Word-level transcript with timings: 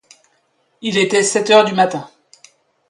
Il 0.81 0.97
était 0.97 1.21
sept 1.21 1.51
heures 1.51 1.63
du 1.63 1.75
matin 1.75 2.09